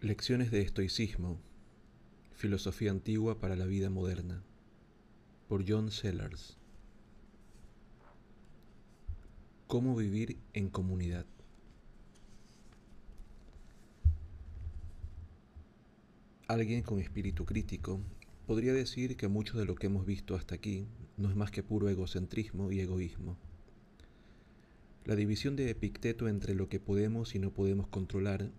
Lecciones 0.00 0.50
de 0.50 0.62
estoicismo, 0.62 1.38
filosofía 2.34 2.90
antigua 2.90 3.38
para 3.38 3.54
la 3.54 3.66
vida 3.66 3.88
moderna, 3.88 4.42
por 5.48 5.64
John 5.68 5.92
Sellers. 5.92 6.56
¿Cómo 9.68 9.94
vivir 9.94 10.38
en 10.54 10.70
comunidad? 10.70 11.26
Alguien 16.54 16.82
con 16.82 17.00
espíritu 17.00 17.44
crítico 17.44 18.00
podría 18.46 18.72
decir 18.72 19.16
que 19.16 19.26
mucho 19.26 19.58
de 19.58 19.64
lo 19.64 19.74
que 19.74 19.88
hemos 19.88 20.06
visto 20.06 20.36
hasta 20.36 20.54
aquí 20.54 20.86
no 21.16 21.28
es 21.28 21.34
más 21.34 21.50
que 21.50 21.64
puro 21.64 21.88
egocentrismo 21.88 22.70
y 22.70 22.78
egoísmo. 22.78 23.36
La 25.04 25.16
división 25.16 25.56
de 25.56 25.68
Epicteto 25.68 26.28
entre 26.28 26.54
lo 26.54 26.68
que 26.68 26.78
podemos 26.78 27.34
y 27.34 27.40
no 27.40 27.50
podemos 27.50 27.88
controlar 27.88 28.52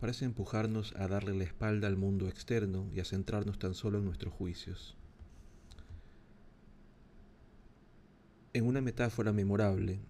parece 0.00 0.24
empujarnos 0.24 0.94
a 0.96 1.06
darle 1.06 1.34
la 1.34 1.44
espalda 1.44 1.86
al 1.86 1.98
mundo 1.98 2.28
externo 2.28 2.88
y 2.94 3.00
a 3.00 3.04
centrarnos 3.04 3.58
tan 3.58 3.74
solo 3.74 3.98
en 3.98 4.06
nuestros 4.06 4.32
juicios. 4.32 4.96
En 8.54 8.64
una 8.64 8.80
metáfora 8.80 9.34
memorable, 9.34 10.00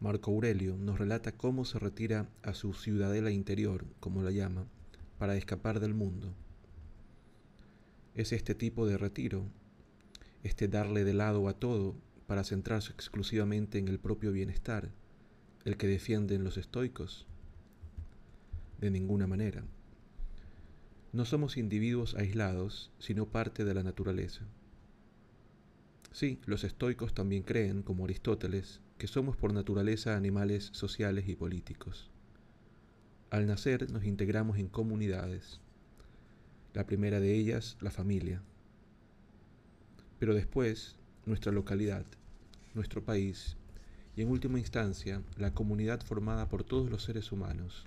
Marco 0.00 0.30
Aurelio 0.30 0.78
nos 0.78 0.98
relata 0.98 1.32
cómo 1.32 1.66
se 1.66 1.78
retira 1.78 2.30
a 2.42 2.54
su 2.54 2.72
ciudadela 2.72 3.30
interior, 3.30 3.84
como 4.00 4.22
la 4.22 4.30
llama, 4.30 4.64
para 5.18 5.36
escapar 5.36 5.78
del 5.78 5.92
mundo 5.92 6.34
es 8.14 8.32
este 8.32 8.54
tipo 8.54 8.86
de 8.86 8.98
retiro, 8.98 9.46
este 10.42 10.68
darle 10.68 11.04
de 11.04 11.14
lado 11.14 11.48
a 11.48 11.54
todo 11.54 11.96
para 12.26 12.44
centrarse 12.44 12.92
exclusivamente 12.92 13.78
en 13.78 13.88
el 13.88 13.98
propio 13.98 14.32
bienestar, 14.32 14.90
el 15.64 15.76
que 15.76 15.86
defienden 15.86 16.44
los 16.44 16.56
estoicos? 16.56 17.26
De 18.80 18.90
ninguna 18.90 19.26
manera. 19.26 19.64
No 21.12 21.24
somos 21.24 21.56
individuos 21.56 22.14
aislados, 22.14 22.90
sino 22.98 23.26
parte 23.26 23.64
de 23.64 23.74
la 23.74 23.82
naturaleza. 23.82 24.46
Sí, 26.10 26.38
los 26.46 26.64
estoicos 26.64 27.14
también 27.14 27.42
creen, 27.42 27.82
como 27.82 28.04
Aristóteles, 28.04 28.80
que 28.98 29.06
somos 29.06 29.36
por 29.36 29.52
naturaleza 29.52 30.16
animales 30.16 30.70
sociales 30.72 31.28
y 31.28 31.36
políticos. 31.36 32.10
Al 33.30 33.46
nacer 33.46 33.90
nos 33.90 34.04
integramos 34.04 34.58
en 34.58 34.68
comunidades, 34.68 35.60
la 36.74 36.86
primera 36.86 37.20
de 37.20 37.34
ellas, 37.34 37.76
la 37.80 37.90
familia. 37.90 38.42
Pero 40.18 40.34
después, 40.34 40.96
nuestra 41.26 41.52
localidad, 41.52 42.06
nuestro 42.74 43.04
país 43.04 43.56
y 44.16 44.22
en 44.22 44.28
última 44.28 44.58
instancia, 44.58 45.22
la 45.36 45.54
comunidad 45.54 46.00
formada 46.02 46.48
por 46.48 46.64
todos 46.64 46.90
los 46.90 47.02
seres 47.02 47.32
humanos. 47.32 47.86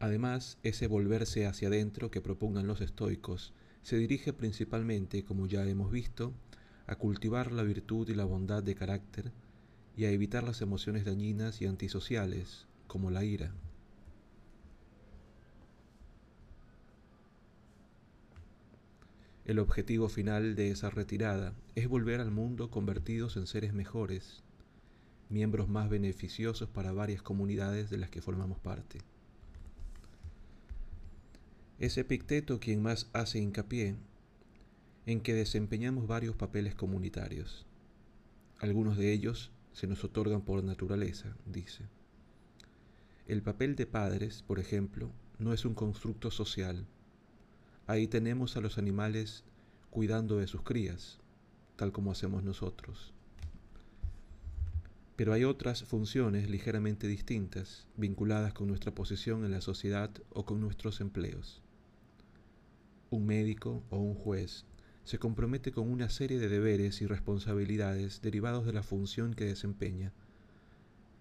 Además, 0.00 0.58
ese 0.62 0.86
volverse 0.86 1.46
hacia 1.46 1.68
adentro 1.68 2.10
que 2.10 2.20
propugnan 2.20 2.66
los 2.66 2.80
estoicos 2.80 3.52
se 3.82 3.96
dirige 3.96 4.32
principalmente, 4.32 5.24
como 5.24 5.46
ya 5.46 5.66
hemos 5.66 5.90
visto, 5.90 6.32
a 6.86 6.96
cultivar 6.96 7.52
la 7.52 7.62
virtud 7.62 8.08
y 8.08 8.14
la 8.14 8.24
bondad 8.24 8.62
de 8.62 8.74
carácter 8.74 9.32
y 9.96 10.04
a 10.04 10.10
evitar 10.10 10.42
las 10.42 10.60
emociones 10.60 11.04
dañinas 11.04 11.62
y 11.62 11.66
antisociales, 11.66 12.66
como 12.86 13.10
la 13.10 13.24
ira. 13.24 13.52
El 19.44 19.58
objetivo 19.58 20.08
final 20.08 20.54
de 20.54 20.70
esa 20.70 20.88
retirada 20.88 21.52
es 21.74 21.86
volver 21.86 22.20
al 22.20 22.30
mundo 22.30 22.70
convertidos 22.70 23.36
en 23.36 23.46
seres 23.46 23.74
mejores, 23.74 24.42
miembros 25.28 25.68
más 25.68 25.90
beneficiosos 25.90 26.70
para 26.70 26.92
varias 26.92 27.20
comunidades 27.20 27.90
de 27.90 27.98
las 27.98 28.08
que 28.08 28.22
formamos 28.22 28.58
parte. 28.58 29.00
Es 31.78 31.98
Epicteto 31.98 32.58
quien 32.58 32.80
más 32.80 33.10
hace 33.12 33.38
hincapié 33.38 33.96
en 35.04 35.20
que 35.20 35.34
desempeñamos 35.34 36.06
varios 36.06 36.34
papeles 36.36 36.74
comunitarios. 36.74 37.66
Algunos 38.60 38.96
de 38.96 39.12
ellos 39.12 39.50
se 39.72 39.86
nos 39.86 40.02
otorgan 40.04 40.40
por 40.40 40.64
naturaleza, 40.64 41.36
dice. 41.44 41.84
El 43.26 43.42
papel 43.42 43.76
de 43.76 43.84
padres, 43.84 44.42
por 44.42 44.58
ejemplo, 44.58 45.10
no 45.38 45.52
es 45.52 45.66
un 45.66 45.74
constructo 45.74 46.30
social, 46.30 46.86
Ahí 47.86 48.08
tenemos 48.08 48.56
a 48.56 48.62
los 48.62 48.78
animales 48.78 49.44
cuidando 49.90 50.38
de 50.38 50.46
sus 50.46 50.62
crías, 50.62 51.18
tal 51.76 51.92
como 51.92 52.12
hacemos 52.12 52.42
nosotros. 52.42 53.12
Pero 55.16 55.34
hay 55.34 55.44
otras 55.44 55.84
funciones 55.84 56.48
ligeramente 56.48 57.06
distintas, 57.06 57.86
vinculadas 57.96 58.54
con 58.54 58.68
nuestra 58.68 58.94
posición 58.94 59.44
en 59.44 59.50
la 59.50 59.60
sociedad 59.60 60.10
o 60.30 60.46
con 60.46 60.60
nuestros 60.60 61.02
empleos. 61.02 61.62
Un 63.10 63.26
médico 63.26 63.84
o 63.90 63.98
un 63.98 64.14
juez 64.14 64.64
se 65.04 65.18
compromete 65.18 65.70
con 65.70 65.90
una 65.90 66.08
serie 66.08 66.38
de 66.38 66.48
deberes 66.48 67.02
y 67.02 67.06
responsabilidades 67.06 68.22
derivados 68.22 68.64
de 68.64 68.72
la 68.72 68.82
función 68.82 69.34
que 69.34 69.44
desempeña, 69.44 70.14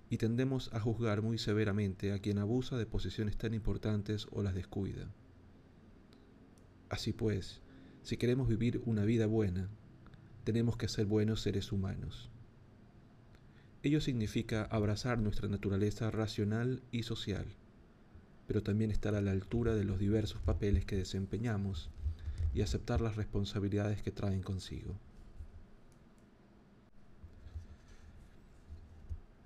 y 0.10 0.18
tendemos 0.18 0.72
a 0.74 0.80
juzgar 0.80 1.22
muy 1.22 1.38
severamente 1.38 2.14
a 2.14 2.20
quien 2.20 2.38
abusa 2.38 2.78
de 2.78 2.86
posiciones 2.86 3.36
tan 3.36 3.54
importantes 3.54 4.28
o 4.32 4.44
las 4.44 4.56
descuida. 4.56 5.12
Así 6.94 7.12
pues, 7.12 7.60
si 8.04 8.18
queremos 8.18 8.48
vivir 8.48 8.84
una 8.86 9.04
vida 9.04 9.26
buena, 9.26 9.68
tenemos 10.44 10.78
que 10.78 10.88
ser 10.88 11.08
buenos 11.08 11.42
seres 11.42 11.72
humanos. 11.72 12.30
Ello 13.82 14.00
significa 14.00 14.66
abrazar 14.66 15.18
nuestra 15.18 15.48
naturaleza 15.48 16.12
racional 16.12 16.84
y 16.92 17.02
social, 17.02 17.48
pero 18.46 18.62
también 18.62 18.92
estar 18.92 19.16
a 19.16 19.22
la 19.22 19.32
altura 19.32 19.74
de 19.74 19.86
los 19.86 19.98
diversos 19.98 20.40
papeles 20.44 20.86
que 20.86 20.96
desempeñamos 20.96 21.90
y 22.54 22.62
aceptar 22.62 23.02
las 23.02 23.16
responsabilidades 23.16 24.04
que 24.04 24.12
traen 24.12 24.44
consigo. 24.44 24.94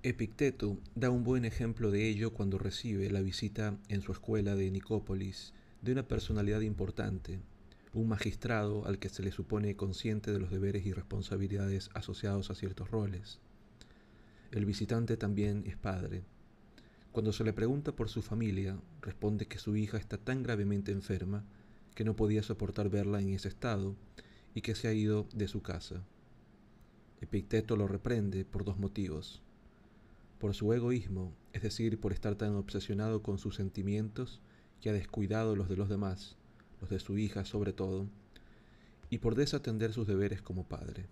Epicteto 0.03 0.77
da 0.95 1.11
un 1.11 1.23
buen 1.23 1.45
ejemplo 1.45 1.91
de 1.91 2.09
ello 2.09 2.33
cuando 2.33 2.57
recibe 2.57 3.09
la 3.09 3.21
visita 3.21 3.77
en 3.87 4.01
su 4.01 4.11
escuela 4.11 4.53
de 4.55 4.69
Nicópolis 4.69 5.53
de 5.87 5.93
una 5.93 6.07
personalidad 6.07 6.59
importante, 6.59 7.39
un 7.93 8.09
magistrado 8.09 8.85
al 8.85 8.99
que 8.99 9.07
se 9.07 9.23
le 9.23 9.31
supone 9.31 9.77
consciente 9.77 10.33
de 10.33 10.39
los 10.39 10.51
deberes 10.51 10.85
y 10.85 10.91
responsabilidades 10.91 11.89
asociados 11.93 12.51
a 12.51 12.55
ciertos 12.55 12.91
roles. 12.91 13.39
El 14.51 14.65
visitante 14.65 15.15
también 15.15 15.63
es 15.65 15.77
padre. 15.77 16.23
Cuando 17.13 17.31
se 17.31 17.45
le 17.45 17.53
pregunta 17.53 17.93
por 17.93 18.09
su 18.09 18.21
familia, 18.21 18.77
responde 19.01 19.47
que 19.47 19.59
su 19.59 19.77
hija 19.77 19.97
está 19.97 20.17
tan 20.17 20.43
gravemente 20.43 20.91
enferma 20.91 21.45
que 21.95 22.03
no 22.03 22.17
podía 22.17 22.43
soportar 22.43 22.89
verla 22.89 23.21
en 23.21 23.29
ese 23.29 23.47
estado 23.47 23.95
y 24.53 24.61
que 24.61 24.75
se 24.75 24.89
ha 24.89 24.93
ido 24.93 25.25
de 25.33 25.47
su 25.47 25.61
casa. 25.61 26.03
Epicteto 27.21 27.77
lo 27.77 27.87
reprende 27.87 28.43
por 28.43 28.65
dos 28.65 28.77
motivos. 28.77 29.41
Por 30.37 30.53
su 30.53 30.73
egoísmo, 30.73 31.33
es 31.53 31.61
decir, 31.61 31.97
por 31.97 32.11
estar 32.11 32.35
tan 32.35 32.55
obsesionado 32.55 33.23
con 33.23 33.37
sus 33.37 33.55
sentimientos 33.55 34.41
que 34.81 34.89
ha 34.89 34.93
descuidado 34.93 35.55
los 35.55 35.69
de 35.69 35.77
los 35.77 35.89
demás, 35.89 36.35
los 36.81 36.89
de 36.89 36.99
su 36.99 37.17
hija 37.17 37.45
sobre 37.45 37.73
todo, 37.73 38.07
y 39.09 39.19
por 39.19 39.35
desatender 39.35 39.93
sus 39.93 40.07
deberes 40.07 40.41
como 40.41 40.63
padre. 40.63 41.05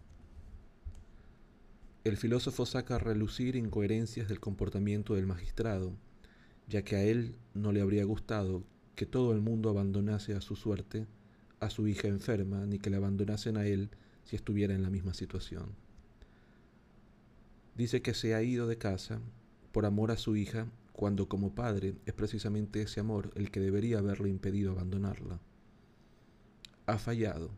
El 2.03 2.17
filósofo 2.17 2.65
saca 2.65 2.95
a 2.95 2.99
relucir 2.99 3.55
incoherencias 3.55 4.27
del 4.27 4.39
comportamiento 4.39 5.15
del 5.15 5.25
magistrado, 5.25 5.93
ya 6.67 6.83
que 6.83 6.95
a 6.95 7.03
él 7.03 7.35
no 7.53 7.71
le 7.71 7.81
habría 7.81 8.03
gustado 8.03 8.63
que 8.95 9.05
todo 9.05 9.31
el 9.31 9.41
mundo 9.41 9.69
abandonase 9.69 10.35
a 10.35 10.41
su 10.41 10.55
suerte 10.55 11.07
a 11.59 11.69
su 11.69 11.87
hija 11.87 12.07
enferma, 12.07 12.65
ni 12.65 12.79
que 12.79 12.89
le 12.89 12.97
abandonasen 12.97 13.57
a 13.57 13.65
él 13.65 13.89
si 14.23 14.35
estuviera 14.35 14.73
en 14.73 14.83
la 14.83 14.89
misma 14.89 15.13
situación. 15.13 15.75
Dice 17.75 18.01
que 18.01 18.13
se 18.13 18.35
ha 18.35 18.43
ido 18.43 18.67
de 18.67 18.77
casa 18.77 19.19
por 19.71 19.85
amor 19.85 20.11
a 20.11 20.17
su 20.17 20.35
hija 20.35 20.67
cuando 20.95 21.27
como 21.27 21.53
padre 21.53 21.95
es 22.05 22.13
precisamente 22.13 22.81
ese 22.81 23.01
amor 23.01 23.31
el 23.35 23.51
que 23.51 23.59
debería 23.59 23.99
haberle 23.99 24.29
impedido 24.29 24.71
abandonarla. 24.71 25.41
Ha 26.85 26.97
fallado, 26.97 27.51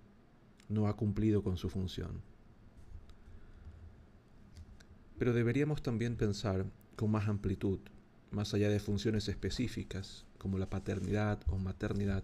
no 0.69 0.87
ha 0.87 0.97
cumplido 0.97 1.43
con 1.43 1.55
su 1.55 1.69
función. 1.69 2.23
Pero 5.19 5.33
deberíamos 5.33 5.83
también 5.83 6.15
pensar 6.15 6.65
con 6.95 7.11
más 7.11 7.27
amplitud, 7.27 7.79
más 8.31 8.55
allá 8.55 8.69
de 8.69 8.79
funciones 8.79 9.27
específicas 9.27 10.25
como 10.39 10.57
la 10.57 10.69
paternidad 10.71 11.39
o 11.47 11.59
maternidad, 11.59 12.23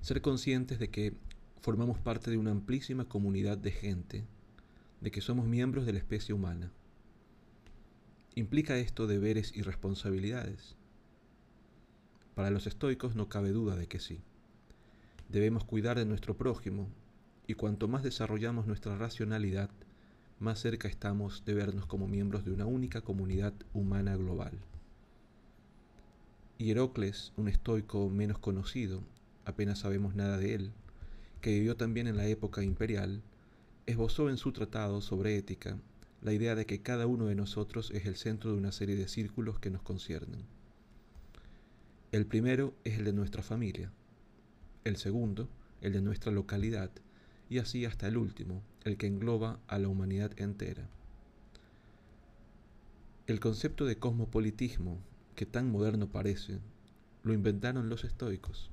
ser 0.00 0.22
conscientes 0.22 0.78
de 0.78 0.88
que 0.88 1.14
formamos 1.60 1.98
parte 1.98 2.30
de 2.30 2.38
una 2.38 2.52
amplísima 2.52 3.06
comunidad 3.06 3.58
de 3.58 3.70
gente, 3.70 4.24
de 5.02 5.10
que 5.10 5.20
somos 5.20 5.46
miembros 5.46 5.84
de 5.84 5.92
la 5.92 5.98
especie 5.98 6.34
humana 6.34 6.72
Implica 8.34 8.78
esto 8.78 9.06
deberes 9.06 9.52
y 9.54 9.60
responsabilidades. 9.60 10.74
Para 12.34 12.48
los 12.48 12.66
estoicos 12.66 13.14
no 13.14 13.28
cabe 13.28 13.50
duda 13.50 13.76
de 13.76 13.88
que 13.88 14.00
sí. 14.00 14.20
Debemos 15.28 15.64
cuidar 15.64 15.98
de 15.98 16.06
nuestro 16.06 16.34
prójimo 16.34 16.88
y 17.46 17.54
cuanto 17.54 17.88
más 17.88 18.02
desarrollamos 18.02 18.66
nuestra 18.66 18.96
racionalidad, 18.96 19.68
más 20.40 20.60
cerca 20.60 20.88
estamos 20.88 21.44
de 21.44 21.52
vernos 21.52 21.84
como 21.84 22.08
miembros 22.08 22.42
de 22.42 22.52
una 22.52 22.64
única 22.64 23.02
comunidad 23.02 23.52
humana 23.74 24.16
global. 24.16 24.52
Hierocles, 26.56 27.34
un 27.36 27.48
estoico 27.48 28.08
menos 28.08 28.38
conocido, 28.38 29.02
apenas 29.44 29.80
sabemos 29.80 30.14
nada 30.14 30.38
de 30.38 30.54
él, 30.54 30.72
que 31.42 31.50
vivió 31.50 31.76
también 31.76 32.06
en 32.06 32.16
la 32.16 32.26
época 32.26 32.62
imperial, 32.62 33.20
esbozó 33.84 34.30
en 34.30 34.38
su 34.38 34.52
tratado 34.52 35.02
sobre 35.02 35.36
ética 35.36 35.76
la 36.22 36.32
idea 36.32 36.54
de 36.54 36.66
que 36.66 36.82
cada 36.82 37.06
uno 37.06 37.26
de 37.26 37.34
nosotros 37.34 37.90
es 37.90 38.06
el 38.06 38.16
centro 38.16 38.52
de 38.52 38.58
una 38.58 38.72
serie 38.72 38.96
de 38.96 39.08
círculos 39.08 39.58
que 39.58 39.70
nos 39.70 39.82
conciernen. 39.82 40.44
El 42.12 42.26
primero 42.26 42.74
es 42.84 42.98
el 42.98 43.04
de 43.04 43.12
nuestra 43.12 43.42
familia, 43.42 43.90
el 44.84 44.96
segundo 44.96 45.48
el 45.82 45.92
de 45.92 46.00
nuestra 46.00 46.32
localidad 46.32 46.90
y 47.50 47.58
así 47.58 47.84
hasta 47.84 48.08
el 48.08 48.16
último, 48.16 48.62
el 48.84 48.96
que 48.96 49.08
engloba 49.08 49.58
a 49.66 49.78
la 49.78 49.88
humanidad 49.88 50.32
entera. 50.40 50.88
El 53.26 53.40
concepto 53.40 53.84
de 53.84 53.96
cosmopolitismo, 53.96 54.98
que 55.36 55.44
tan 55.44 55.70
moderno 55.70 56.08
parece, 56.08 56.60
lo 57.24 57.34
inventaron 57.34 57.88
los 57.88 58.04
estoicos. 58.04 58.70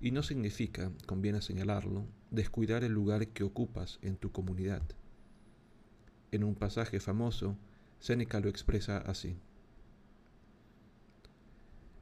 Y 0.00 0.10
no 0.10 0.22
significa, 0.22 0.92
conviene 1.06 1.40
señalarlo, 1.40 2.04
descuidar 2.30 2.84
el 2.84 2.92
lugar 2.92 3.28
que 3.28 3.44
ocupas 3.44 3.98
en 4.02 4.16
tu 4.16 4.30
comunidad. 4.30 4.82
En 6.34 6.42
un 6.42 6.56
pasaje 6.56 6.98
famoso, 6.98 7.56
Séneca 8.00 8.40
lo 8.40 8.48
expresa 8.48 8.98
así. 8.98 9.36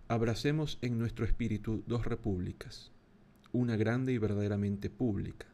Abracemos 0.08 0.78
en 0.80 0.98
nuestro 0.98 1.26
espíritu 1.26 1.84
dos 1.86 2.06
repúblicas, 2.06 2.92
una 3.52 3.76
grande 3.76 4.14
y 4.14 4.16
verdaderamente 4.16 4.88
pública, 4.88 5.48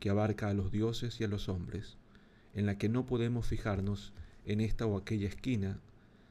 que 0.00 0.10
abarca 0.10 0.48
a 0.48 0.52
los 0.52 0.72
dioses 0.72 1.20
y 1.20 1.22
a 1.22 1.28
los 1.28 1.48
hombres, 1.48 1.96
en 2.54 2.66
la 2.66 2.76
que 2.76 2.88
no 2.88 3.06
podemos 3.06 3.46
fijarnos 3.46 4.12
en 4.46 4.60
esta 4.60 4.84
o 4.84 4.96
aquella 4.96 5.28
esquina, 5.28 5.78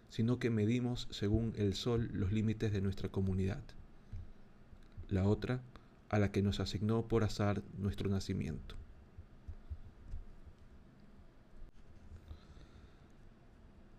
sino 0.09 0.39
que 0.39 0.49
medimos 0.49 1.07
según 1.09 1.53
el 1.55 1.73
sol 1.73 2.09
los 2.11 2.33
límites 2.33 2.73
de 2.73 2.81
nuestra 2.81 3.07
comunidad. 3.07 3.63
La 5.07 5.23
otra, 5.23 5.61
a 6.09 6.19
la 6.19 6.33
que 6.33 6.41
nos 6.41 6.59
asignó 6.59 7.07
por 7.07 7.23
azar 7.23 7.63
nuestro 7.77 8.09
nacimiento. 8.09 8.82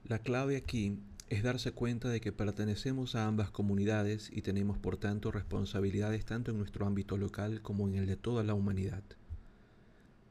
La 0.07 0.19
clave 0.19 0.59
aquí 0.59 0.99
es 1.31 1.43
darse 1.43 1.73
cuenta 1.73 2.11
de 2.11 2.21
que 2.21 2.31
pertenecemos 2.31 3.15
a 3.15 3.27
ambas 3.27 3.51
comunidades 3.51 4.31
y 4.31 4.43
tenemos 4.43 4.77
por 4.77 4.99
tanto 4.99 5.33
responsabilidades 5.33 6.27
tanto 6.27 6.51
en 6.51 6.59
nuestro 6.59 6.85
ámbito 6.85 7.17
local 7.17 7.63
como 7.63 7.89
en 7.89 7.95
el 7.95 8.05
de 8.05 8.17
toda 8.17 8.45
la 8.45 8.53
humanidad. 8.53 9.03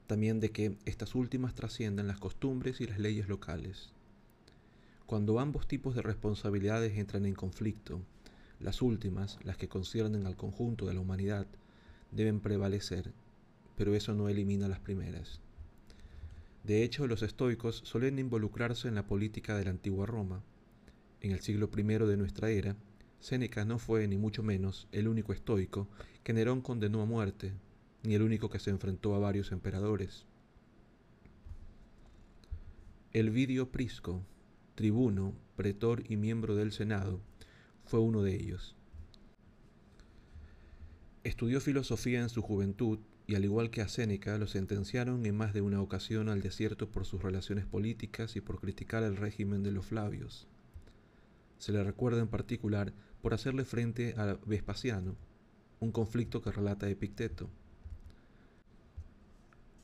También 0.06 0.40
de 0.40 0.52
que 0.52 0.78
estas 0.86 1.16
últimas 1.16 1.56
trasciendan 1.56 2.06
las 2.06 2.20
costumbres 2.20 2.82
y 2.82 2.86
las 2.86 3.00
leyes 3.00 3.28
locales. 3.28 3.90
Cuando 5.08 5.40
ambos 5.40 5.68
tipos 5.68 5.96
de 5.96 6.04
responsabilidades 6.04 6.96
entran 6.96 7.26
en 7.26 7.34
conflicto, 7.34 8.00
las 8.60 8.84
últimas, 8.84 9.40
las 9.44 9.58
que 9.58 9.70
conciernen 9.70 10.28
al 10.28 10.36
conjunto 10.36 10.86
de 10.86 10.94
la 10.94 11.00
humanidad, 11.00 11.48
deben 12.12 12.42
prevalecer, 12.42 13.12
pero 13.76 13.96
eso 13.96 14.14
no 14.14 14.30
elimina 14.30 14.68
las 14.68 14.82
primeras. 14.82 15.42
De 16.64 16.84
hecho, 16.84 17.08
los 17.08 17.24
estoicos 17.24 17.82
suelen 17.84 18.20
involucrarse 18.20 18.88
en 18.88 18.96
la 18.96 19.06
política 19.06 19.58
de 19.58 19.66
la 19.66 19.72
antigua 19.72 20.06
Roma, 20.06 20.44
en 21.24 21.32
el 21.32 21.40
siglo 21.40 21.70
I 21.76 21.84
de 21.84 22.18
nuestra 22.18 22.50
era, 22.50 22.76
Séneca 23.22 23.64
no 23.64 23.80
fue 23.80 24.06
ni 24.10 24.18
mucho 24.18 24.44
menos 24.44 24.90
el 24.92 25.08
único 25.08 25.32
estoico 25.32 25.88
que 26.24 26.34
Nerón 26.34 26.60
condenó 26.60 27.02
a 27.02 27.06
muerte, 27.06 27.54
ni 28.04 28.16
el 28.16 28.22
único 28.22 28.50
que 28.50 28.60
se 28.60 28.70
enfrentó 28.70 29.16
a 29.16 29.20
varios 29.20 29.54
emperadores. 29.54 30.26
Elvidio 33.14 33.72
Prisco, 33.72 34.22
tribuno, 34.76 35.34
pretor 35.56 36.04
y 36.10 36.18
miembro 36.18 36.56
del 36.56 36.74
Senado, 36.74 37.22
fue 37.86 38.02
uno 38.02 38.22
de 38.22 38.36
ellos. 38.36 38.76
Estudió 41.24 41.62
filosofía 41.62 42.22
en 42.22 42.28
su 42.28 42.42
juventud 42.42 43.00
y 43.26 43.36
al 43.36 43.46
igual 43.46 43.70
que 43.70 43.82
a 43.82 43.88
Séneca 43.88 44.38
lo 44.38 44.48
sentenciaron 44.48 45.26
en 45.26 45.36
más 45.36 45.54
de 45.54 45.62
una 45.62 45.82
ocasión 45.82 46.30
al 46.30 46.42
desierto 46.42 46.90
por 46.90 47.06
sus 47.06 47.22
relaciones 47.22 47.66
políticas 47.66 48.36
y 48.36 48.42
por 48.42 48.60
criticar 48.60 49.04
el 49.04 49.16
régimen 49.16 49.64
de 49.64 49.72
los 49.72 49.86
Flavios. 49.86 50.48
Se 51.58 51.72
le 51.72 51.84
recuerda 51.84 52.20
en 52.20 52.28
particular 52.28 52.94
por 53.22 53.34
hacerle 53.34 53.64
frente 53.64 54.16
a 54.18 54.38
Vespasiano, 54.46 55.16
un 55.80 55.92
conflicto 55.92 56.42
que 56.42 56.52
relata 56.52 56.90
Epicteto. 56.90 57.50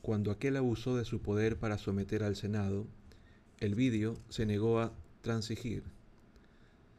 Cuando 0.02 0.30
aquel 0.30 0.56
abusó 0.56 0.96
de 0.96 1.04
su 1.04 1.20
poder 1.20 1.58
para 1.58 1.78
someter 1.78 2.22
al 2.22 2.36
Senado, 2.36 2.86
el 3.58 3.74
vídeo 3.74 4.16
se 4.28 4.44
negó 4.44 4.80
a 4.80 4.92
transigir. 5.22 5.82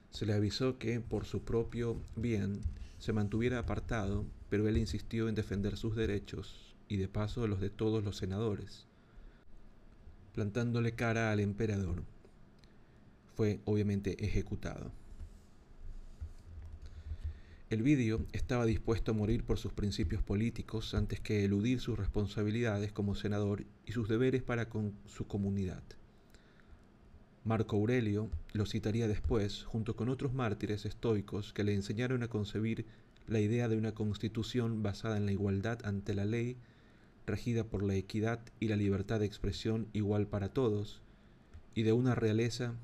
Se 0.09 0.25
le 0.25 0.33
avisó 0.33 0.77
que, 0.77 0.99
por 0.99 1.25
su 1.25 1.43
propio 1.43 2.01
bien, 2.15 2.61
se 2.99 3.13
mantuviera 3.13 3.59
apartado, 3.59 4.25
pero 4.51 4.67
él 4.67 4.77
insistió 4.77 5.29
en 5.29 5.35
defender 5.35 5.77
sus 5.77 5.95
derechos 5.95 6.75
y 6.89 6.97
de 6.97 7.07
paso 7.07 7.47
los 7.47 7.61
de 7.61 7.69
todos 7.69 8.03
los 8.03 8.17
senadores, 8.17 8.85
plantándole 10.33 10.91
cara 10.91 11.31
al 11.31 11.39
emperador 11.39 12.03
fue 13.37 13.61
obviamente 13.63 14.23
ejecutado. 14.23 14.91
El 17.69 17.81
vídeo 17.81 18.25
estaba 18.33 18.65
dispuesto 18.65 19.11
a 19.11 19.13
morir 19.13 19.45
por 19.45 19.57
sus 19.57 19.71
principios 19.71 20.21
políticos 20.21 20.93
antes 20.95 21.21
que 21.21 21.45
eludir 21.45 21.79
sus 21.79 21.97
responsabilidades 21.97 22.91
como 22.91 23.15
senador 23.15 23.63
y 23.85 23.93
sus 23.93 24.09
deberes 24.09 24.43
para 24.43 24.67
con 24.67 24.93
su 25.05 25.27
comunidad. 25.27 25.81
Marco 27.45 27.77
Aurelio 27.77 28.29
lo 28.51 28.65
citaría 28.65 29.07
después 29.07 29.63
junto 29.63 29.95
con 29.95 30.09
otros 30.09 30.33
mártires 30.33 30.85
estoicos 30.85 31.53
que 31.53 31.63
le 31.63 31.73
enseñaron 31.73 32.21
a 32.21 32.27
concebir 32.27 32.85
la 33.27 33.39
idea 33.39 33.67
de 33.67 33.77
una 33.77 33.93
constitución 33.93 34.83
basada 34.83 35.17
en 35.17 35.25
la 35.25 35.31
igualdad 35.31 35.79
ante 35.85 36.13
la 36.13 36.25
ley, 36.25 36.57
regida 37.25 37.63
por 37.63 37.83
la 37.83 37.95
equidad 37.95 38.41
y 38.59 38.67
la 38.67 38.75
libertad 38.75 39.19
de 39.19 39.25
expresión 39.25 39.87
igual 39.93 40.27
para 40.27 40.49
todos, 40.49 41.01
y 41.75 41.83
de 41.83 41.93
una 41.93 42.15
realeza 42.15 42.75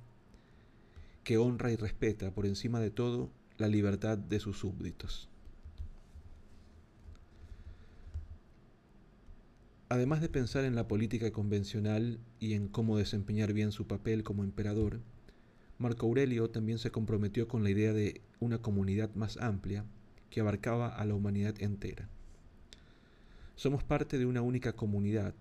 que 1.24 1.38
honra 1.38 1.72
y 1.72 1.76
respeta 1.76 2.32
por 2.32 2.46
encima 2.46 2.80
de 2.80 2.92
todo 2.92 3.30
la 3.58 3.68
libertad 3.68 4.18
de 4.18 4.40
sus 4.40 4.60
súbditos. 4.60 5.30
Además 9.90 10.22
de 10.22 10.30
pensar 10.30 10.66
en 10.66 10.76
la 10.76 10.88
política 10.88 11.32
convencional 11.32 12.20
y 12.40 12.54
en 12.54 12.68
cómo 12.68 12.98
desempeñar 12.98 13.54
bien 13.54 13.72
su 13.72 13.88
papel 13.88 14.24
como 14.24 14.44
emperador, 14.44 15.00
Marco 15.78 16.08
Aurelio 16.08 16.50
también 16.50 16.78
se 16.78 16.92
comprometió 16.92 17.48
con 17.48 17.64
la 17.64 17.70
idea 17.70 17.94
de 17.94 18.22
una 18.40 18.62
comunidad 18.62 19.14
más 19.16 19.38
amplia 19.38 19.86
que 20.30 20.42
abarcaba 20.42 20.88
a 20.88 21.06
la 21.06 21.16
humanidad 21.16 21.56
entera. 21.62 22.08
Somos 23.56 23.84
parte 23.84 24.18
de 24.18 24.26
una 24.26 24.42
única 24.42 24.74
comunidad, 24.74 25.34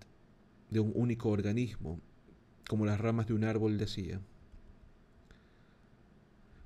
de 0.69 0.79
un 0.79 0.91
único 0.95 1.29
organismo, 1.29 1.99
como 2.67 2.85
las 2.85 2.99
ramas 2.99 3.27
de 3.27 3.33
un 3.33 3.43
árbol 3.43 3.77
decía. 3.77 4.19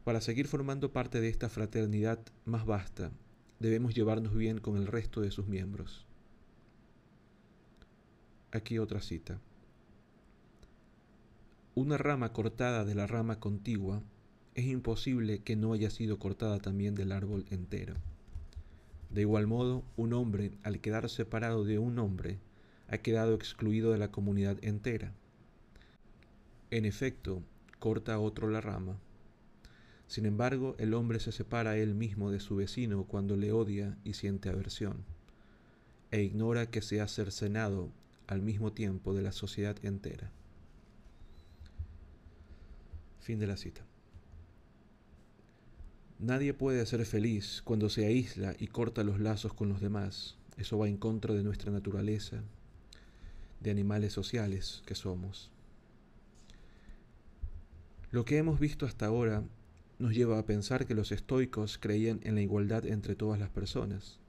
Para 0.03 0.21
seguir 0.21 0.47
formando 0.47 0.91
parte 0.91 1.21
de 1.21 1.29
esta 1.29 1.49
fraternidad 1.49 2.19
más 2.45 2.65
vasta, 2.65 3.11
debemos 3.59 3.93
llevarnos 3.93 4.35
bien 4.35 4.59
con 4.59 4.77
el 4.77 4.87
resto 4.87 5.21
de 5.21 5.29
sus 5.29 5.47
miembros. 5.47 6.07
Aquí 8.51 8.79
otra 8.79 9.01
cita. 9.01 9.39
Una 11.75 11.97
rama 11.97 12.33
cortada 12.33 12.83
de 12.83 12.95
la 12.95 13.07
rama 13.07 13.39
contigua 13.39 14.01
es 14.55 14.65
imposible 14.65 15.39
que 15.39 15.55
no 15.55 15.73
haya 15.73 15.89
sido 15.89 16.19
cortada 16.19 16.59
también 16.59 16.95
del 16.95 17.11
árbol 17.11 17.45
entero. 17.49 17.95
De 19.13 19.21
igual 19.21 19.47
modo, 19.47 19.83
un 19.97 20.13
hombre, 20.13 20.51
al 20.63 20.79
quedar 20.79 21.09
separado 21.09 21.63
de 21.63 21.79
un 21.79 21.99
hombre, 21.99 22.39
ha 22.87 22.97
quedado 22.97 23.33
excluido 23.33 23.91
de 23.91 23.97
la 23.97 24.11
comunidad 24.11 24.57
entera. 24.61 25.11
En 26.69 26.85
efecto, 26.85 27.43
corta 27.79 28.19
otro 28.19 28.49
la 28.49 28.61
rama, 28.61 28.97
sin 30.11 30.25
embargo, 30.25 30.75
el 30.77 30.93
hombre 30.93 31.21
se 31.21 31.31
separa 31.31 31.77
él 31.77 31.95
mismo 31.95 32.31
de 32.31 32.41
su 32.41 32.57
vecino 32.57 33.05
cuando 33.05 33.37
le 33.37 33.53
odia 33.53 33.97
y 34.03 34.15
siente 34.15 34.49
aversión, 34.49 35.05
e 36.11 36.21
ignora 36.21 36.69
que 36.69 36.81
se 36.81 36.99
ha 36.99 37.07
cercenado 37.07 37.87
al 38.27 38.41
mismo 38.41 38.73
tiempo 38.73 39.13
de 39.13 39.21
la 39.21 39.31
sociedad 39.31 39.77
entera. 39.85 40.29
Fin 43.21 43.39
de 43.39 43.47
la 43.47 43.55
cita. 43.55 43.85
Nadie 46.21 46.53
puede 46.53 46.85
ser 46.85 47.03
feliz 47.07 47.63
cuando 47.63 47.89
se 47.89 48.05
aísla 48.05 48.55
y 48.59 48.67
corta 48.67 49.03
los 49.03 49.19
lazos 49.19 49.55
con 49.55 49.69
los 49.69 49.81
demás. 49.81 50.37
Eso 50.55 50.77
va 50.77 50.87
en 50.87 50.97
contra 50.97 51.33
de 51.33 51.41
nuestra 51.41 51.71
naturaleza, 51.71 52.43
de 53.59 53.71
animales 53.71 54.13
sociales 54.13 54.83
que 54.85 54.93
somos. 54.93 55.49
Lo 58.11 58.23
que 58.23 58.37
hemos 58.37 58.59
visto 58.59 58.85
hasta 58.85 59.07
ahora 59.07 59.43
nos 59.97 60.13
lleva 60.13 60.37
a 60.37 60.45
pensar 60.45 60.85
que 60.85 60.93
los 60.93 61.11
estoicos 61.11 61.79
creían 61.79 62.19
en 62.21 62.35
la 62.35 62.41
igualdad 62.41 62.85
entre 62.85 63.15
todas 63.15 63.39
las 63.39 63.49
personas. 63.49 64.19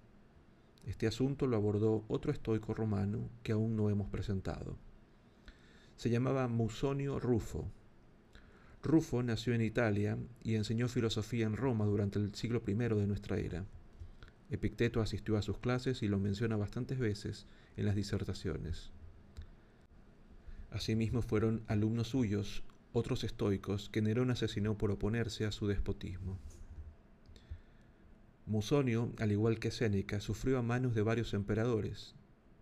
Este 0.86 1.06
asunto 1.06 1.46
lo 1.46 1.58
abordó 1.58 2.06
otro 2.08 2.32
estoico 2.32 2.72
romano 2.72 3.28
que 3.42 3.52
aún 3.52 3.76
no 3.76 3.90
hemos 3.90 4.08
presentado. 4.08 4.78
Se 5.96 6.08
llamaba 6.08 6.48
Musonio 6.48 7.20
Rufo. 7.20 7.66
Rufo 8.82 9.22
nació 9.22 9.54
en 9.54 9.60
Italia 9.60 10.18
y 10.42 10.56
enseñó 10.56 10.88
filosofía 10.88 11.46
en 11.46 11.56
Roma 11.56 11.84
durante 11.84 12.18
el 12.18 12.34
siglo 12.34 12.62
I 12.66 12.74
de 12.74 13.06
nuestra 13.06 13.38
era. 13.38 13.64
Epicteto 14.50 15.00
asistió 15.00 15.36
a 15.36 15.42
sus 15.42 15.58
clases 15.58 16.02
y 16.02 16.08
lo 16.08 16.18
menciona 16.18 16.56
bastantes 16.56 16.98
veces 16.98 17.46
en 17.76 17.86
las 17.86 17.94
disertaciones. 17.94 18.90
Asimismo 20.70 21.22
fueron 21.22 21.62
alumnos 21.68 22.08
suyos 22.08 22.64
otros 22.92 23.24
estoicos 23.24 23.88
que 23.88 24.02
Nerón 24.02 24.30
asesinó 24.30 24.76
por 24.76 24.90
oponerse 24.90 25.46
a 25.46 25.52
su 25.52 25.68
despotismo. 25.68 26.38
Musonio, 28.46 29.12
al 29.18 29.30
igual 29.30 29.60
que 29.60 29.70
Séneca, 29.70 30.20
sufrió 30.20 30.58
a 30.58 30.62
manos 30.62 30.94
de 30.94 31.02
varios 31.02 31.34
emperadores. 31.34 32.14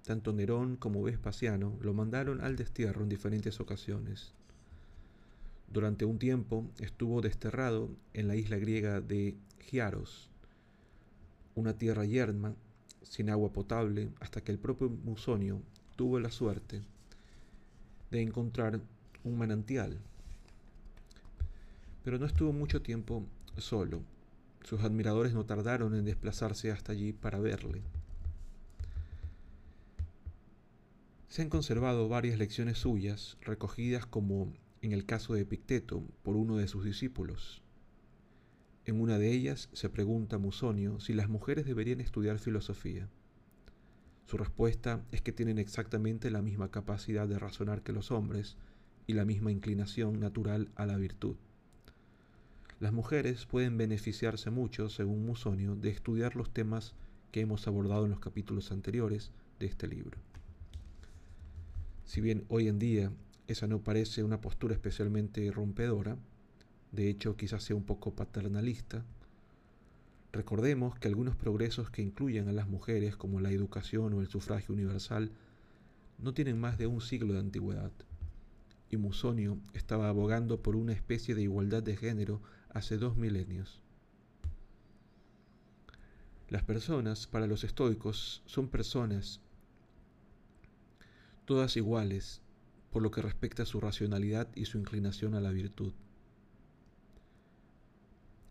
Tanto 0.05 0.33
Nerón 0.33 0.77
como 0.77 1.03
Vespasiano 1.03 1.79
lo 1.81 1.95
mandaron 1.95 2.43
al 2.43 2.57
destierro 2.57 3.03
en 3.03 3.09
diferentes 3.09 3.59
ocasiones. 3.59 4.35
Durante 5.71 6.05
un 6.05 6.19
tiempo 6.19 6.69
estuvo 6.81 7.21
desterrado 7.21 7.91
en 8.13 8.27
la 8.27 8.35
isla 8.35 8.57
griega 8.57 9.01
de 9.01 9.37
Giaros, 9.61 10.29
una 11.55 11.75
tierra 11.75 12.05
yerma, 12.05 12.57
sin 13.03 13.31
agua 13.31 13.53
potable, 13.53 14.11
hasta 14.19 14.41
que 14.41 14.51
el 14.51 14.59
propio 14.59 14.91
Musonio 14.91 15.63
tuvo 15.95 16.19
la 16.19 16.31
suerte 16.33 16.83
de 18.11 18.21
encontrar 18.21 18.81
un 19.23 19.39
manantial. 19.39 19.97
Pero 22.03 22.19
no 22.19 22.27
estuvo 22.27 22.53
mucho 22.53 22.83
tiempo 22.83 23.23
solo. 23.57 24.03
Sus 24.65 24.81
admiradores 24.81 25.35
no 25.35 25.47
tardaron 25.47 25.95
en 25.95 26.05
desplazarse 26.05 26.73
hasta 26.73 26.93
allí 26.93 27.13
para 27.13 27.39
verle. 27.39 27.81
Se 31.29 31.43
han 31.43 31.49
conservado 31.49 32.09
varias 32.09 32.39
lecciones 32.39 32.79
suyas, 32.79 33.37
recogidas 33.43 34.05
como 34.05 34.53
en 34.83 34.93
el 34.93 35.05
caso 35.05 35.35
de 35.35 35.43
Epicteto 35.43 36.03
por 36.23 36.37
uno 36.37 36.57
de 36.57 36.69
sus 36.69 36.85
discípulos. 36.85 37.63
En 38.87 39.01
una 39.01 39.19
de 39.19 39.33
ellas 39.33 39.69
se 39.73 39.91
pregunta 39.91 40.37
a 40.37 40.39
Musonio 40.39 41.01
si 41.01 41.13
las 41.13 41.29
mujeres 41.29 41.67
deberían 41.67 42.01
estudiar 42.01 42.39
filosofía. 42.39 43.09
Su 44.27 44.39
respuesta 44.39 45.05
es 45.13 45.23
que 45.23 45.33
tienen 45.33 45.59
exactamente 45.59 46.31
la 46.31 46.41
misma 46.41 46.71
capacidad 46.71 47.29
de 47.29 47.39
razonar 47.39 47.83
que 47.83 47.93
los 47.93 48.11
hombres 48.11 48.57
y 49.07 49.13
la 49.13 49.25
misma 49.25 49.53
inclinación 49.53 50.21
natural 50.21 50.71
a 50.77 50.87
la 50.87 50.97
virtud. 50.97 51.37
Las 52.79 52.93
mujeres 52.93 53.45
pueden 53.45 53.77
beneficiarse 53.77 54.51
mucho, 54.51 54.89
según 54.89 55.27
Musonio, 55.27 55.77
de 55.77 55.91
estudiar 55.91 56.37
los 56.37 56.51
temas 56.51 56.95
que 57.31 57.41
hemos 57.41 57.67
abordado 57.67 58.05
en 58.05 58.11
los 58.13 58.21
capítulos 58.21 58.73
anteriores 58.73 59.33
de 59.59 59.67
este 59.67 59.87
libro. 59.87 60.19
Si 62.07 62.21
bien 62.21 62.45
hoy 62.49 62.69
en 62.69 62.79
día 62.79 63.13
esa 63.47 63.67
no 63.67 63.81
parece 63.81 64.23
una 64.23 64.41
postura 64.41 64.75
especialmente 64.75 65.51
rompedora, 65.51 66.17
de 66.93 67.09
hecho 67.09 67.37
quizás 67.37 67.63
sea 67.63 67.77
un 67.77 67.85
poco 67.85 68.15
paternalista, 68.15 69.05
recordemos 70.33 70.99
que 70.99 71.09
algunos 71.09 71.37
progresos 71.37 71.91
que 71.91 72.03
incluyen 72.03 72.49
a 72.49 72.53
las 72.53 72.69
mujeres, 72.69 73.17
como 73.17 73.41
la 73.41 73.51
educación 73.51 74.13
o 74.15 74.21
el 74.21 74.29
sufragio 74.29 74.75
universal, 74.75 75.33
no 76.19 76.35
tienen 76.35 76.61
más 76.61 76.79
de 76.79 76.87
un 76.87 77.01
siglo 77.01 77.33
de 77.35 77.41
antigüedad, 77.41 77.93
y 78.91 78.97
Musonio 78.97 79.59
estaba 79.73 80.09
abogando 80.09 80.63
por 80.63 80.77
una 80.77 80.93
especie 80.93 81.35
de 81.35 81.43
igualdad 81.43 81.83
de 81.83 81.97
género 81.97 82.41
hace 82.71 82.99
dos 82.99 83.17
milenios. 83.17 83.81
Las 86.49 86.65
personas, 86.65 87.29
para 87.29 87.47
los 87.47 87.63
estoicos, 87.63 88.43
son 88.47 88.69
personas 88.69 89.41
todas 91.45 91.77
iguales 91.77 92.43
por 92.91 93.03
lo 93.03 93.11
que 93.11 93.23
respecta 93.23 93.63
a 93.63 93.67
su 93.67 93.81
racionalidad 93.81 94.49
y 94.55 94.67
su 94.67 94.79
inclinación 94.79 95.35
a 95.35 95.41
la 95.41 95.51
virtud. 95.51 95.93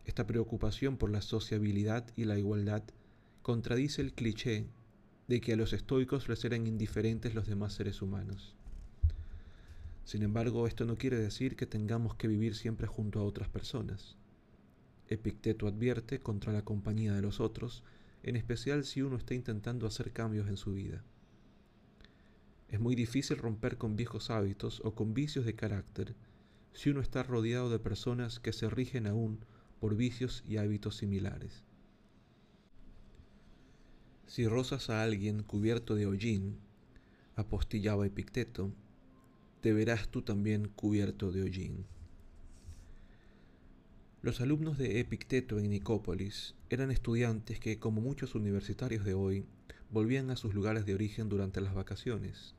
Esta 0.05 0.25
preocupación 0.25 0.97
por 0.97 1.11
la 1.11 1.21
sociabilidad 1.21 2.07
y 2.15 2.25
la 2.25 2.37
igualdad 2.37 2.83
contradice 3.41 4.01
el 4.01 4.13
cliché 4.13 4.65
de 5.27 5.41
que 5.41 5.53
a 5.53 5.55
los 5.55 5.73
estoicos 5.73 6.27
les 6.27 6.43
eran 6.43 6.65
indiferentes 6.65 7.35
los 7.35 7.47
demás 7.47 7.73
seres 7.73 8.01
humanos. 8.01 8.55
Sin 10.03 10.23
embargo, 10.23 10.65
esto 10.65 10.85
no 10.85 10.95
quiere 10.95 11.17
decir 11.17 11.55
que 11.55 11.67
tengamos 11.67 12.15
que 12.15 12.27
vivir 12.27 12.55
siempre 12.55 12.87
junto 12.87 13.19
a 13.19 13.23
otras 13.23 13.49
personas. 13.49 14.15
Epicteto 15.07 15.67
advierte 15.67 16.19
contra 16.19 16.51
la 16.51 16.63
compañía 16.63 17.13
de 17.13 17.21
los 17.21 17.39
otros, 17.39 17.83
en 18.23 18.35
especial 18.35 18.85
si 18.85 19.03
uno 19.03 19.17
está 19.17 19.35
intentando 19.35 19.85
hacer 19.85 20.11
cambios 20.11 20.47
en 20.47 20.57
su 20.57 20.73
vida. 20.73 21.03
Es 22.71 22.79
muy 22.79 22.95
difícil 22.95 23.37
romper 23.37 23.77
con 23.77 23.95
viejos 23.95 24.29
hábitos 24.29 24.81
o 24.85 24.93
con 24.93 25.13
vicios 25.13 25.45
de 25.45 25.55
carácter 25.55 26.15
si 26.73 26.91
uno 26.91 27.01
está 27.01 27.23
rodeado 27.23 27.69
de 27.69 27.79
personas 27.79 28.39
que 28.39 28.53
se 28.53 28.69
rigen 28.69 29.07
aún 29.07 29.39
por 29.79 29.95
vicios 29.95 30.43
y 30.47 30.57
hábitos 30.57 30.97
similares. 30.97 31.63
Si 34.27 34.47
rozas 34.47 34.91
a 34.91 35.01
alguien 35.01 35.41
cubierto 35.41 35.95
de 35.95 36.05
hollín, 36.05 36.59
apostillaba 37.35 38.05
Epicteto, 38.05 38.71
te 39.61 39.73
verás 39.73 40.09
tú 40.09 40.21
también 40.21 40.67
cubierto 40.67 41.31
de 41.31 41.41
hollín. 41.41 41.85
Los 44.21 44.41
alumnos 44.41 44.77
de 44.77 44.99
Epicteto 44.99 45.57
en 45.57 45.71
Nicópolis 45.71 46.53
eran 46.69 46.91
estudiantes 46.91 47.59
que, 47.59 47.79
como 47.79 48.01
muchos 48.01 48.35
universitarios 48.35 49.03
de 49.05 49.15
hoy, 49.15 49.45
volvían 49.89 50.29
a 50.29 50.35
sus 50.35 50.53
lugares 50.53 50.85
de 50.85 50.93
origen 50.93 51.29
durante 51.29 51.61
las 51.61 51.73
vacaciones. 51.73 52.53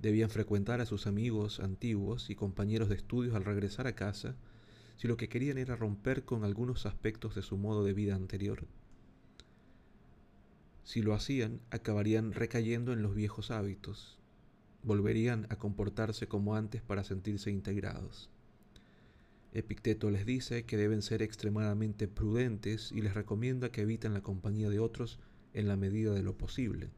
Debían 0.00 0.30
frecuentar 0.30 0.80
a 0.80 0.86
sus 0.86 1.06
amigos 1.06 1.60
antiguos 1.60 2.30
y 2.30 2.36
compañeros 2.36 2.88
de 2.88 2.94
estudios 2.94 3.34
al 3.34 3.44
regresar 3.44 3.86
a 3.86 3.94
casa 3.94 4.36
si 4.96 5.08
lo 5.08 5.16
que 5.16 5.28
querían 5.28 5.58
era 5.58 5.76
romper 5.76 6.24
con 6.24 6.44
algunos 6.44 6.86
aspectos 6.86 7.34
de 7.34 7.42
su 7.42 7.56
modo 7.56 7.84
de 7.84 7.92
vida 7.92 8.14
anterior. 8.14 8.66
Si 10.82 11.02
lo 11.02 11.14
hacían, 11.14 11.60
acabarían 11.70 12.32
recayendo 12.32 12.92
en 12.92 13.02
los 13.02 13.14
viejos 13.14 13.50
hábitos, 13.50 14.18
volverían 14.82 15.46
a 15.50 15.56
comportarse 15.56 16.28
como 16.28 16.56
antes 16.56 16.80
para 16.82 17.04
sentirse 17.04 17.50
integrados. 17.50 18.30
Epicteto 19.52 20.10
les 20.10 20.26
dice 20.26 20.64
que 20.64 20.76
deben 20.76 21.02
ser 21.02 21.22
extremadamente 21.22 22.06
prudentes 22.06 22.92
y 22.92 23.02
les 23.02 23.14
recomienda 23.14 23.70
que 23.70 23.82
eviten 23.82 24.14
la 24.14 24.22
compañía 24.22 24.68
de 24.68 24.78
otros 24.78 25.18
en 25.54 25.68
la 25.68 25.76
medida 25.76 26.12
de 26.12 26.22
lo 26.22 26.36
posible, 26.36 26.90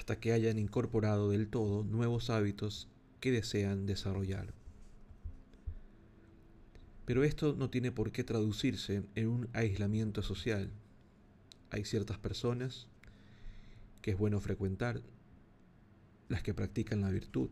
hasta 0.00 0.18
que 0.18 0.32
hayan 0.32 0.58
incorporado 0.58 1.28
del 1.28 1.46
todo 1.46 1.84
nuevos 1.84 2.30
hábitos 2.30 2.88
que 3.20 3.30
desean 3.30 3.84
desarrollar. 3.84 4.54
Pero 7.04 7.22
esto 7.22 7.54
no 7.54 7.68
tiene 7.68 7.92
por 7.92 8.10
qué 8.10 8.24
traducirse 8.24 9.02
en 9.14 9.28
un 9.28 9.48
aislamiento 9.52 10.22
social. 10.22 10.70
Hay 11.68 11.84
ciertas 11.84 12.16
personas 12.16 12.86
que 14.00 14.12
es 14.12 14.16
bueno 14.16 14.40
frecuentar 14.40 15.02
las 16.30 16.42
que 16.42 16.54
practican 16.54 17.02
la 17.02 17.10
virtud, 17.10 17.50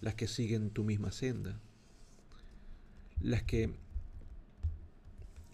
las 0.00 0.14
que 0.14 0.26
siguen 0.26 0.70
tu 0.70 0.84
misma 0.84 1.12
senda, 1.12 1.60
las 3.20 3.42
que 3.42 3.74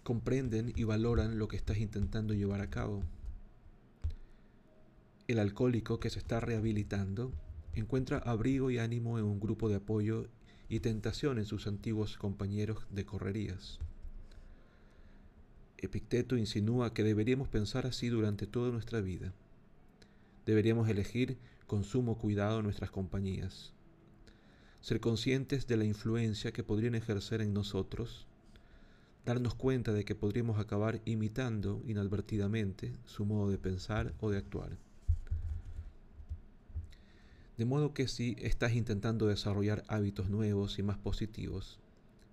comprenden 0.03 0.71
y 0.77 0.85
valoran 0.85 1.37
lo 1.37 1.49
que 1.49 1.57
estás 1.57 1.79
intentando 1.79 2.33
llevar 2.33 2.61
a 2.61 2.69
cabo. 2.69 3.03
El 5.27 5.39
alcohólico 5.39 5.99
que 5.99 6.11
se 6.11 6.19
está 6.19 6.39
rehabilitando 6.39 7.33
encuentra 7.73 8.19
abrigo 8.19 8.69
y 8.69 8.77
ánimo 8.77 9.17
en 9.17 9.25
un 9.25 9.39
grupo 9.39 9.69
de 9.69 9.75
apoyo 9.75 10.27
y 10.69 10.81
tentación 10.81 11.39
en 11.39 11.45
sus 11.45 11.65
antiguos 11.65 12.15
compañeros 12.17 12.85
de 12.91 13.05
correrías. 13.05 13.79
Epicteto 15.79 16.37
insinúa 16.37 16.93
que 16.93 17.03
deberíamos 17.03 17.47
pensar 17.47 17.87
así 17.87 18.09
durante 18.09 18.45
toda 18.45 18.71
nuestra 18.71 19.01
vida. 19.01 19.33
Deberíamos 20.45 20.89
elegir 20.89 21.39
con 21.65 21.83
sumo 21.83 22.19
cuidado 22.19 22.61
nuestras 22.61 22.91
compañías. 22.91 23.73
Ser 24.81 24.99
conscientes 24.99 25.65
de 25.65 25.77
la 25.77 25.85
influencia 25.85 26.51
que 26.51 26.63
podrían 26.63 26.93
ejercer 26.93 27.41
en 27.41 27.51
nosotros, 27.51 28.27
darnos 29.25 29.55
cuenta 29.55 29.91
de 29.91 30.05
que 30.05 30.13
podríamos 30.13 30.59
acabar 30.59 31.01
imitando 31.03 31.81
inadvertidamente 31.87 32.93
su 33.05 33.25
modo 33.25 33.49
de 33.49 33.57
pensar 33.57 34.13
o 34.19 34.29
de 34.29 34.37
actuar. 34.37 34.77
De 37.57 37.65
modo 37.65 37.93
que 37.93 38.07
si 38.07 38.35
estás 38.39 38.73
intentando 38.73 39.27
desarrollar 39.27 39.85
hábitos 39.87 40.29
nuevos 40.29 40.77
y 40.77 40.83
más 40.83 40.97
positivos, 40.97 41.79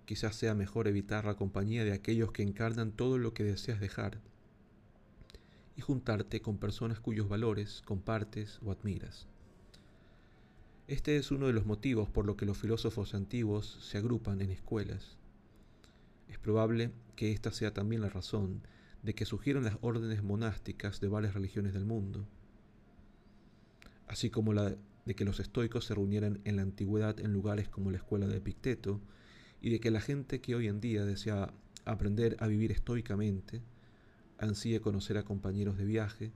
quizás 0.05 0.35
sea 0.35 0.53
mejor 0.53 0.87
evitar 0.87 1.23
la 1.23 1.35
compañía 1.35 1.85
de 1.85 1.93
aquellos 1.93 2.31
que 2.31 2.43
encarnan 2.43 2.91
todo 2.91 3.17
lo 3.17 3.33
que 3.33 3.45
deseas 3.45 3.79
dejar 3.79 4.19
y 5.77 5.81
juntarte 5.81 6.41
con 6.41 6.57
personas 6.57 6.99
cuyos 6.99 7.29
valores 7.29 7.81
compartes 7.85 8.59
o 8.65 8.71
admiras. 8.71 9.27
Este 10.87 11.15
es 11.15 11.31
uno 11.31 11.47
de 11.47 11.53
los 11.53 11.65
motivos 11.65 12.09
por 12.09 12.25
lo 12.25 12.35
que 12.35 12.45
los 12.45 12.57
filósofos 12.57 13.15
antiguos 13.15 13.79
se 13.81 13.97
agrupan 13.97 14.41
en 14.41 14.51
escuelas. 14.51 15.17
Es 16.27 16.37
probable 16.37 16.91
que 17.15 17.31
esta 17.31 17.51
sea 17.53 17.73
también 17.73 18.01
la 18.01 18.09
razón 18.09 18.61
de 19.01 19.15
que 19.15 19.25
surgieron 19.25 19.63
las 19.63 19.77
órdenes 19.81 20.21
monásticas 20.21 20.99
de 20.99 21.07
varias 21.07 21.33
religiones 21.33 21.73
del 21.73 21.85
mundo, 21.85 22.25
así 24.07 24.29
como 24.29 24.53
la 24.53 24.75
de 25.05 25.15
que 25.15 25.25
los 25.25 25.39
estoicos 25.39 25.85
se 25.85 25.95
reunieran 25.95 26.39
en 26.45 26.55
la 26.55 26.61
antigüedad 26.61 27.19
en 27.19 27.33
lugares 27.33 27.69
como 27.69 27.91
la 27.91 27.97
escuela 27.97 28.27
de 28.27 28.37
Epicteto, 28.37 29.01
y 29.61 29.69
de 29.69 29.79
que 29.79 29.91
la 29.91 30.01
gente 30.01 30.41
que 30.41 30.55
hoy 30.55 30.67
en 30.67 30.81
día 30.81 31.05
desea 31.05 31.53
aprender 31.85 32.35
a 32.39 32.47
vivir 32.47 32.71
estoicamente, 32.71 33.61
ansíe 34.37 34.81
conocer 34.81 35.17
a 35.17 35.23
compañeros 35.23 35.77
de 35.77 35.85
viaje, 35.85 36.31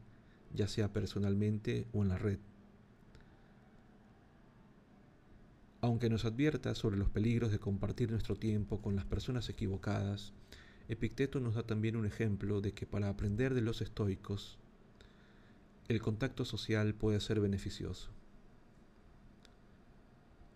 ya 0.53 0.67
sea 0.67 0.93
personalmente 0.93 1.87
o 1.93 2.03
en 2.03 2.09
la 2.09 2.17
red. 2.17 2.39
Aunque 5.81 6.09
nos 6.09 6.25
advierta 6.25 6.73
sobre 6.73 6.97
los 6.97 7.09
peligros 7.09 7.51
de 7.51 7.59
compartir 7.59 8.11
nuestro 8.11 8.35
tiempo 8.35 8.81
con 8.81 8.95
las 8.95 9.05
personas 9.05 9.49
equivocadas, 9.49 10.33
Epicteto 10.89 11.41
nos 11.41 11.55
da 11.55 11.63
también 11.63 11.97
un 11.97 12.05
ejemplo 12.05 12.61
de 12.61 12.71
que 12.73 12.85
para 12.85 13.09
aprender 13.09 13.53
de 13.53 13.61
los 13.61 13.81
estoicos, 13.81 14.57
el 15.89 16.01
contacto 16.01 16.45
social 16.45 16.93
puede 16.93 17.19
ser 17.19 17.41
beneficioso. 17.41 18.16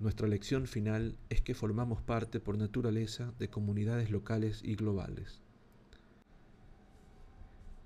Nuestra 0.01 0.27
lección 0.27 0.65
final 0.65 1.15
es 1.29 1.43
que 1.43 1.53
formamos 1.53 2.01
parte 2.01 2.39
por 2.39 2.57
naturaleza 2.57 3.35
de 3.37 3.51
comunidades 3.51 4.09
locales 4.09 4.61
y 4.63 4.73
globales. 4.73 5.43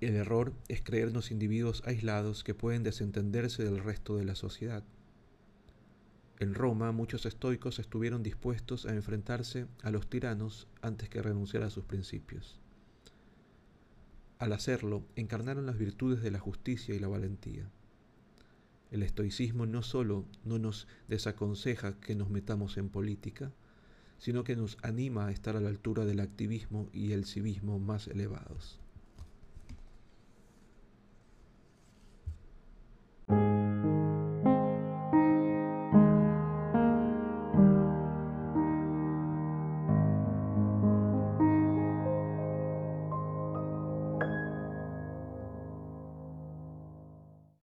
El 0.00 0.14
error 0.14 0.54
es 0.68 0.80
creernos 0.80 1.30
individuos 1.30 1.82
aislados 1.84 2.42
que 2.42 2.54
pueden 2.54 2.82
desentenderse 2.82 3.64
del 3.64 3.80
resto 3.80 4.16
de 4.16 4.24
la 4.24 4.34
sociedad. 4.34 4.82
En 6.38 6.54
Roma 6.54 6.90
muchos 6.90 7.26
estoicos 7.26 7.78
estuvieron 7.78 8.22
dispuestos 8.22 8.86
a 8.86 8.94
enfrentarse 8.94 9.66
a 9.82 9.90
los 9.90 10.08
tiranos 10.08 10.68
antes 10.80 11.10
que 11.10 11.20
renunciar 11.20 11.64
a 11.64 11.70
sus 11.70 11.84
principios. 11.84 12.58
Al 14.38 14.54
hacerlo, 14.54 15.04
encarnaron 15.16 15.66
las 15.66 15.76
virtudes 15.76 16.22
de 16.22 16.30
la 16.30 16.38
justicia 16.38 16.94
y 16.94 16.98
la 16.98 17.08
valentía. 17.08 17.70
El 18.90 19.02
estoicismo 19.02 19.66
no 19.66 19.82
solo 19.82 20.24
no 20.44 20.58
nos 20.58 20.86
desaconseja 21.08 21.98
que 22.00 22.14
nos 22.14 22.30
metamos 22.30 22.76
en 22.76 22.88
política, 22.88 23.52
sino 24.18 24.44
que 24.44 24.56
nos 24.56 24.78
anima 24.82 25.26
a 25.26 25.32
estar 25.32 25.56
a 25.56 25.60
la 25.60 25.68
altura 25.68 26.04
del 26.04 26.20
activismo 26.20 26.88
y 26.92 27.12
el 27.12 27.24
civismo 27.24 27.78
más 27.78 28.08
elevados. 28.08 28.80